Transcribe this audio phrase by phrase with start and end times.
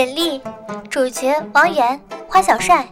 [0.00, 0.42] 尹丽，
[0.88, 2.86] 主角王源、花小帅。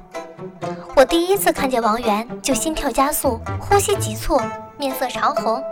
[0.94, 4.38] 我第一次看见王源，就心跳加速，呼吸急促，
[4.76, 5.64] 面色潮红，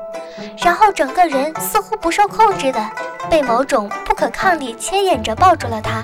[0.57, 2.83] 然后整个人似乎不受控制的
[3.29, 6.03] 被某种不可抗力牵引着抱住了他。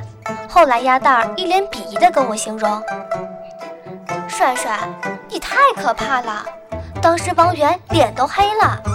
[0.50, 2.82] 后来鸭蛋儿一脸鄙夷的跟我形容
[4.28, 4.80] ：“帅帅，
[5.30, 6.44] 你太可怕了。”
[7.00, 8.91] 当时王源脸都黑了。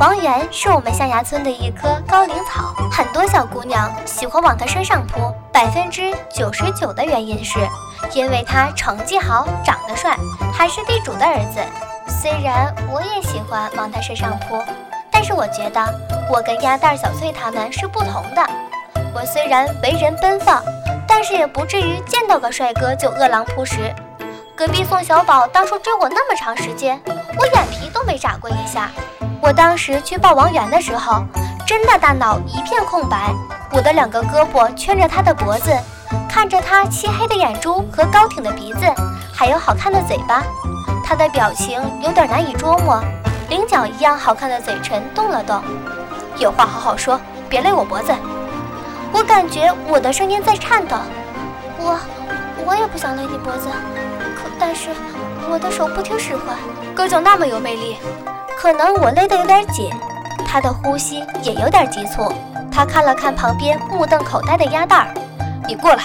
[0.00, 5.32] 王源是我们象牙村的一棵高岭草，很多小姑娘喜欢往他身上扑。
[5.52, 7.60] 百分之九十九的原因是，
[8.12, 10.16] 因为他成绩好，长得帅，
[10.52, 11.60] 还是地主的儿子。
[12.08, 14.60] 虽然我也喜欢往他身上扑，
[15.12, 15.80] 但是我觉得
[16.28, 18.44] 我跟鸭蛋、小翠他们是不同的。
[19.14, 20.60] 我虽然为人奔放，
[21.06, 23.94] 但是也不至于见到个帅哥就饿狼扑食。
[24.56, 27.00] 隔壁宋小宝当初追我那么长时间，
[27.36, 28.88] 我眼皮都没眨过一下。
[29.42, 31.24] 我当时去抱王源的时候，
[31.66, 33.34] 真的大脑一片空白。
[33.72, 35.76] 我的两个胳膊圈着他的脖子，
[36.28, 38.86] 看着他漆黑的眼珠和高挺的鼻子，
[39.32, 40.44] 还有好看的嘴巴。
[41.04, 43.02] 他的表情有点难以捉摸，
[43.48, 45.60] 菱角一样好看的嘴唇动了动。
[46.38, 48.14] 有话好好说，别勒我脖子。
[49.12, 50.96] 我感觉我的声音在颤抖。
[51.78, 51.98] 我，
[52.66, 53.68] 我也不想勒你脖子，
[54.36, 54.90] 可但是
[55.50, 56.56] 我的手不听使唤。
[56.94, 57.96] 哥就那么有魅力。
[58.56, 59.90] 可能我勒得有点紧，
[60.46, 62.32] 他的呼吸也有点急促。
[62.72, 65.14] 他看了看旁边目瞪口呆的鸭蛋儿，
[65.68, 66.02] 你过来，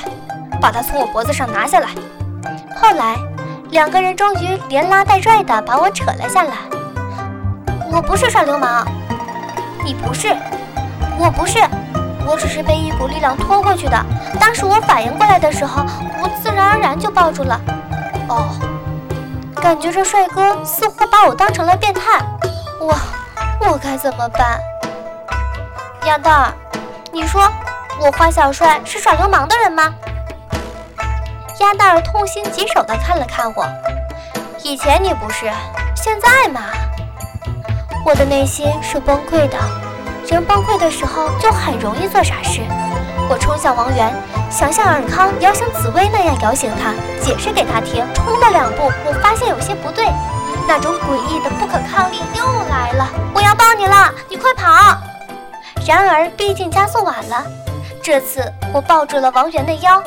[0.60, 1.88] 把他从我脖子上拿下来。
[2.76, 3.16] 后来，
[3.70, 6.52] 两个人终于连拉带拽的把我扯了下来。
[7.92, 8.86] 我不是耍流氓，
[9.84, 10.36] 你不是，
[11.18, 11.60] 我不是，
[12.26, 14.06] 我只是被一股力量拖过去的。
[14.40, 15.84] 当时我反应过来的时候，
[16.22, 17.60] 我自然而然就抱住了。
[18.28, 18.50] 哦，
[19.56, 22.02] 感觉这帅哥似乎把我当成了变态。
[22.80, 22.96] 我
[23.62, 24.60] 我该怎么办？
[26.06, 26.54] 鸭蛋儿，
[27.12, 27.52] 你说
[28.00, 29.94] 我花小帅是耍流氓的人吗？
[31.60, 33.68] 鸭蛋儿痛心疾首地看了看我，
[34.64, 35.52] 以前你不是，
[35.96, 36.62] 现在嘛。
[38.06, 39.58] 我的内心是崩溃的，
[40.30, 42.62] 人崩溃的时候就很容易做傻事。
[43.30, 44.14] 我冲向王源，
[44.50, 48.06] 想像尔康摇醒紫薇那样摇醒他，解释给他听。
[48.14, 50.06] 冲了两步，我发现有些不对。
[50.68, 53.08] 那种诡异的不可抗力又来了！
[53.34, 54.98] 我要抱你了，你快跑！
[55.88, 57.44] 然而，毕竟加速晚了。
[58.04, 58.42] 这次
[58.72, 60.02] 我抱住了王源的腰，